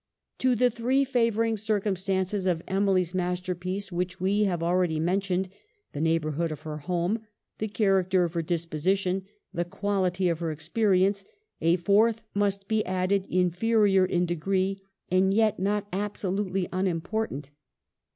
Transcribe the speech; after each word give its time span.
To 0.39 0.55
the 0.55 0.71
three 0.71 1.05
favoring 1.05 1.57
circumstances 1.57 2.47
of 2.47 2.63
Emily's 2.67 3.13
masterpiece, 3.13 3.91
which 3.91 4.19
we 4.19 4.45
have 4.45 4.63
already 4.63 4.99
mentioned— 4.99 5.47
the 5.93 6.01
neighborhood 6.01 6.51
of 6.51 6.61
her 6.61 6.79
home, 6.79 7.19
the 7.59 7.67
character 7.67 8.23
of 8.23 8.33
her 8.33 8.41
disposition, 8.41 9.25
the 9.53 9.63
quality 9.63 10.27
of 10.27 10.39
her 10.39 10.49
experience— 10.49 11.23
a 11.61 11.75
fourth 11.75 12.21
must 12.33 12.67
be 12.67 12.83
added, 12.83 13.27
inferior 13.29 14.03
in 14.03 14.25
degree, 14.25 14.81
and 15.11 15.35
yet 15.35 15.59
not 15.59 15.87
absolutely 15.93 16.67
unimportant. 16.73 17.51